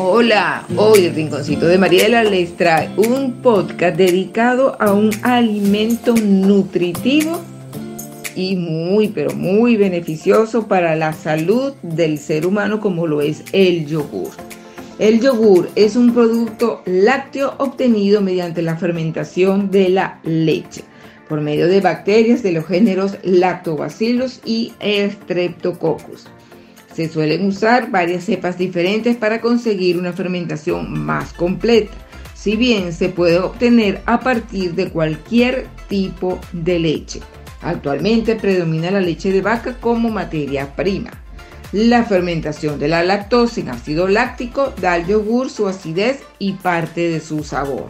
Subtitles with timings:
[0.00, 7.40] Hola, hoy el Rinconcito de Mariela les trae un podcast dedicado a un alimento nutritivo
[8.36, 13.86] y muy, pero muy beneficioso para la salud del ser humano como lo es el
[13.86, 14.30] yogur.
[15.00, 20.84] El yogur es un producto lácteo obtenido mediante la fermentación de la leche
[21.28, 26.28] por medio de bacterias de los géneros Lactobacillus y Streptococcus.
[26.98, 31.92] Se suelen usar varias cepas diferentes para conseguir una fermentación más completa,
[32.34, 37.20] si bien se puede obtener a partir de cualquier tipo de leche.
[37.62, 41.12] Actualmente predomina la leche de vaca como materia prima.
[41.70, 47.08] La fermentación de la lactosa en ácido láctico da al yogur su acidez y parte
[47.08, 47.86] de su sabor.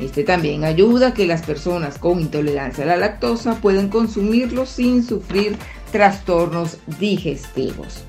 [0.00, 5.04] Este también ayuda a que las personas con intolerancia a la lactosa puedan consumirlo sin
[5.04, 5.54] sufrir
[5.92, 8.02] trastornos digestivos.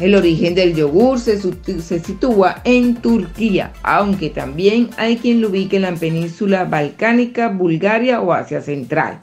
[0.00, 5.82] El origen del yogur se, sitúa en Turquía, aunque también hay quien lo ubique en
[5.82, 9.20] la península balcánica, Bulgaria o Asia Central.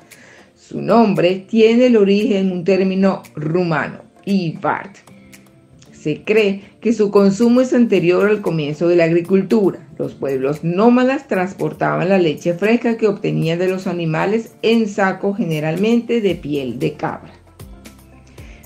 [0.55, 4.95] Su nombre tiene el origen en un término rumano, Ivart.
[5.91, 9.85] Se cree que su consumo es anterior al comienzo de la agricultura.
[9.99, 16.21] Los pueblos nómadas transportaban la leche fresca que obtenían de los animales en saco generalmente
[16.21, 17.40] de piel de cabra.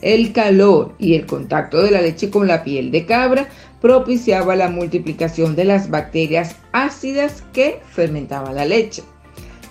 [0.05, 3.49] El calor y el contacto de la leche con la piel de cabra
[3.81, 9.01] propiciaba la multiplicación de las bacterias ácidas que fermentaban la leche.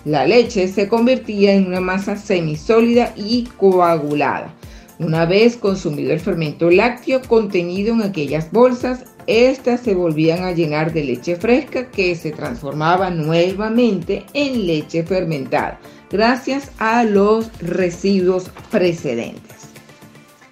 [0.03, 4.53] La leche se convertía en una masa semisólida y coagulada.
[4.99, 10.91] Una vez consumido el fermento lácteo contenido en aquellas bolsas, éstas se volvían a llenar
[10.91, 15.79] de leche fresca que se transformaba nuevamente en leche fermentada,
[16.11, 19.74] gracias a los residuos precedentes.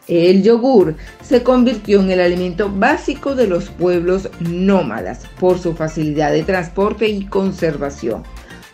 [0.08, 6.34] El yogur se convirtió en el alimento básico de los pueblos nómadas por su facilidad
[6.34, 8.24] de transporte y conservación.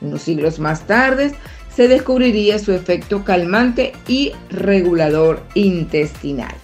[0.02, 1.34] Unos siglos más tarde
[1.76, 6.56] se descubriría su efecto calmante y regulador intestinal.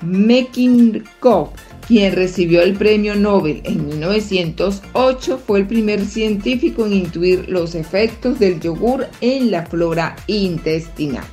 [0.00, 1.54] McKincock,
[1.86, 8.38] quien recibió el premio Nobel en 1908, fue el primer científico en intuir los efectos
[8.38, 11.24] del yogur en la flora intestinal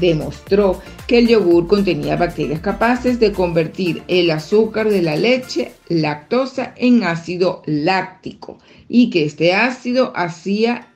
[0.00, 6.74] demostró que el yogur contenía bacterias capaces de convertir el azúcar de la leche, lactosa,
[6.76, 8.58] en ácido láctico
[8.88, 10.88] y que este ácido hacía,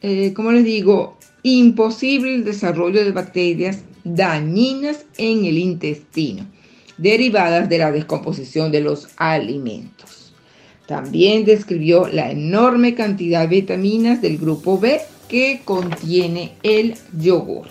[0.00, 6.46] eh, como les digo, imposible el desarrollo de bacterias dañinas en el intestino,
[6.98, 10.34] derivadas de la descomposición de los alimentos.
[10.86, 17.66] También describió la enorme cantidad de vitaminas del grupo B que contiene el yogur.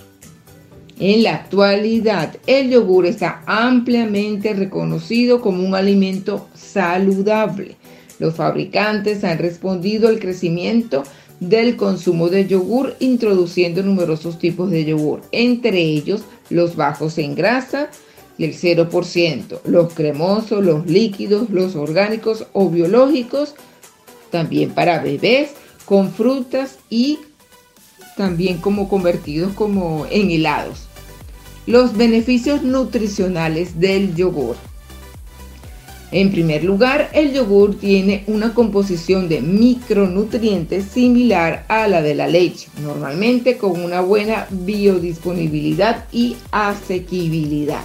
[1.00, 7.78] En la actualidad, el yogur está ampliamente reconocido como un alimento saludable.
[8.20, 11.04] Los fabricantes han respondido al crecimiento
[11.40, 17.90] del consumo de yogur introduciendo numerosos tipos de yogur, entre ellos los bajos en grasa
[18.38, 23.56] y el 0%, los cremosos, los líquidos, los orgánicos o biológicos,
[24.32, 25.52] también para bebés,
[25.86, 27.20] con frutas y
[28.16, 30.88] también como convertidos como en helados.
[31.66, 34.56] Los beneficios nutricionales del yogur.
[36.12, 42.28] En primer lugar, el yogur tiene una composición de micronutrientes similar a la de la
[42.28, 47.84] leche, normalmente con una buena biodisponibilidad y asequibilidad.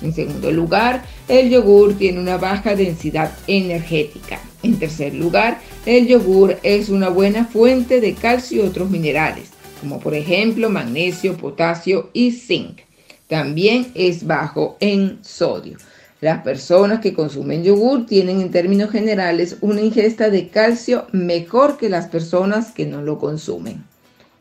[0.00, 4.40] En segundo lugar, el yogur tiene una baja densidad energética.
[4.62, 10.00] En tercer lugar, el yogur es una buena fuente de calcio y otros minerales como
[10.00, 12.80] por ejemplo magnesio, potasio y zinc.
[13.28, 15.78] También es bajo en sodio.
[16.20, 21.90] Las personas que consumen yogur tienen en términos generales una ingesta de calcio mejor que
[21.90, 23.84] las personas que no lo consumen.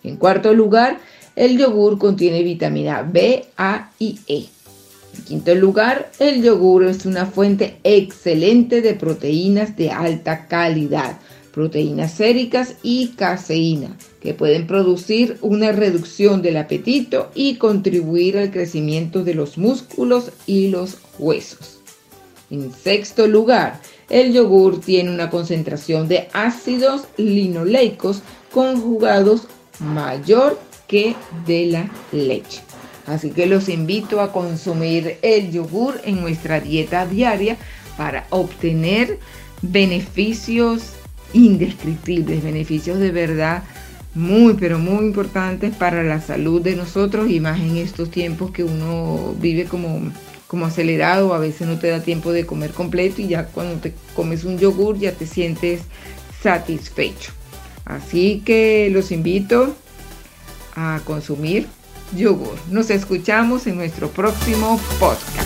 [0.03, 0.99] En cuarto lugar,
[1.35, 4.45] el yogur contiene vitamina B, A y E.
[5.17, 11.17] En quinto lugar, el yogur es una fuente excelente de proteínas de alta calidad,
[11.55, 19.23] proteínas séricas y caseína, que pueden producir una reducción del apetito y contribuir al crecimiento
[19.23, 21.79] de los músculos y los huesos.
[22.51, 23.79] En sexto lugar,
[24.09, 29.43] el yogur tiene una concentración de ácidos linoleicos conjugados
[29.79, 31.15] mayor que
[31.47, 32.61] de la leche.
[33.07, 37.55] Así que los invito a consumir el yogur en nuestra dieta diaria
[37.95, 39.19] para obtener
[39.61, 40.95] beneficios
[41.35, 43.63] indescriptibles, beneficios de verdad
[44.13, 48.63] muy, pero muy importantes para la salud de nosotros y más en estos tiempos que
[48.63, 50.01] uno vive como
[50.47, 53.93] como acelerado, a veces no te da tiempo de comer completo y ya cuando te
[54.15, 55.81] comes un yogur ya te sientes
[56.41, 57.31] satisfecho.
[57.83, 59.75] Así que los invito
[60.75, 61.67] a consumir
[62.15, 62.57] yogur.
[62.69, 65.44] Nos escuchamos en nuestro próximo podcast.